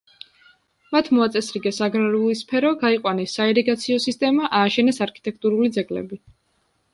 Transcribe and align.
მათ 0.93 1.09
მოაწესრიგეს 1.17 1.81
აგრარული 1.87 2.37
სფერო, 2.39 2.71
გაიყვანეს 2.85 3.37
საირიგაციო 3.41 3.99
სისტემა, 4.07 4.49
ააშენეს 4.63 5.01
არქიტექტურული 5.09 5.73
ძეგლები. 5.79 6.21